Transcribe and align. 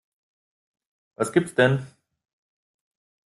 Was 1.15 1.31
gibt's 1.31 1.53
denn? 1.53 1.85